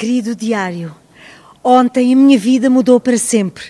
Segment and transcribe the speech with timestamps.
[0.00, 0.96] Querido diário,
[1.62, 3.64] ontem a minha vida mudou para sempre.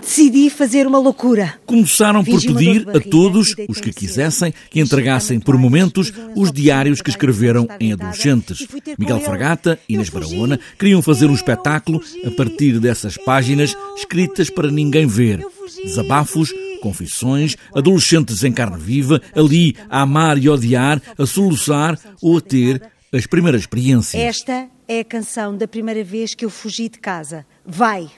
[0.00, 1.54] Decidi fazer uma loucura.
[1.66, 7.10] Começaram por pedir a todos os que quisessem que entregassem por momentos os diários que
[7.10, 8.64] escreveram em adolescentes.
[8.96, 14.70] Miguel Fragata e Inês Barahona queriam fazer um espetáculo a partir dessas páginas escritas para
[14.70, 15.44] ninguém ver.
[15.82, 22.40] Desabafos, confissões, adolescentes em carne viva, ali a amar e odiar, a soluçar ou a
[22.40, 22.80] ter
[23.12, 24.22] as primeiras experiências.
[24.22, 27.46] Esta é a canção da primeira vez que eu fugi de casa.
[27.64, 28.10] Vai!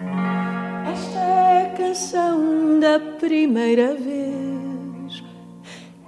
[0.93, 4.24] Esta é a canção da primeira vez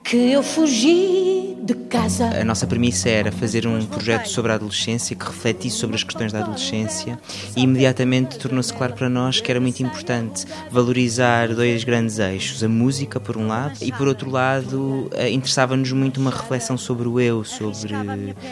[0.06, 2.26] que eu fugi de casa.
[2.40, 6.32] A nossa premissa era fazer um projeto sobre a adolescência que refletisse sobre as questões
[6.32, 7.18] da adolescência
[7.56, 12.68] e imediatamente tornou-se claro para nós que era muito importante valorizar dois grandes eixos, a
[12.68, 17.18] música por um lado e por outro lado eh, interessava-nos muito uma reflexão sobre o
[17.18, 17.94] eu, sobre,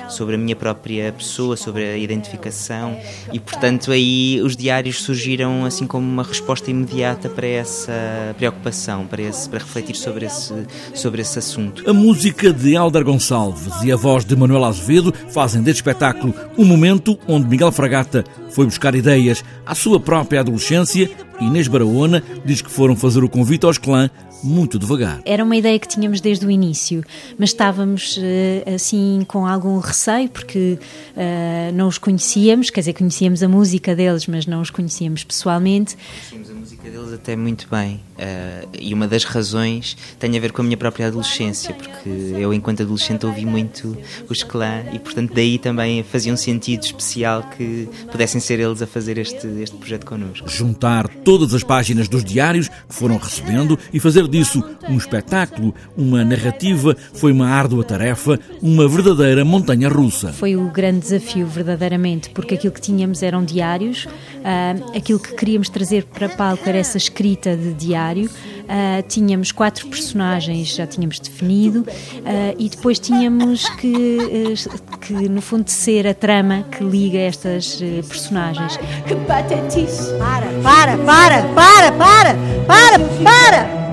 [0.08, 2.98] sobre a minha própria pessoa, sobre a identificação
[3.32, 7.92] e portanto aí os diários surgiram assim como uma resposta imediata para essa
[8.36, 10.52] preocupação, para, esse, para refletir sobre esse,
[10.94, 11.88] sobre esse assunto.
[11.88, 16.64] A música de Alder Gonçalves e a voz de Manuel Azevedo fazem deste espetáculo um
[16.64, 22.62] momento onde Miguel Fragata foi buscar ideias à sua própria adolescência e Inês Barahona diz
[22.62, 24.08] que foram fazer o convite aos clã
[24.42, 25.20] muito devagar.
[25.24, 27.02] Era uma ideia que tínhamos desde o início,
[27.38, 30.78] mas estávamos eh, assim com algum receio porque
[31.16, 35.96] uh, não os conhecíamos, quer dizer, conhecíamos a música deles, mas não os conhecíamos pessoalmente.
[36.30, 40.50] Conhecíamos a música deles até muito bem uh, e uma das razões tem a ver
[40.50, 43.94] com a minha própria adolescência, porque eu enquanto adolescente ouvi muito
[44.30, 48.86] os clã e portanto daí também fazia um sentido especial que pudessem ser eles a
[48.86, 50.48] fazer este, este projeto connosco.
[50.48, 56.24] Juntar todas as páginas dos diários que foram recebendo e fazer disso um espetáculo, uma
[56.24, 60.32] narrativa, foi uma árdua tarefa, uma verdadeira montanha russa.
[60.32, 65.68] Foi o grande desafio, verdadeiramente, porque aquilo que tínhamos eram diários, uh, aquilo que queríamos
[65.68, 66.30] trazer para
[66.64, 68.28] era essa escrita de diário.
[68.64, 74.54] Uh, tínhamos quatro personagens, já tínhamos definido, uh, e depois tínhamos que,
[75.00, 77.78] que, no fundo, ser a trama que liga estas
[78.08, 78.78] personagens.
[79.06, 80.12] Que patetice!
[80.18, 82.34] Para, para, para, para, para,
[82.66, 83.83] para, para!